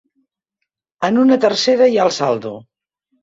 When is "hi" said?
1.93-1.99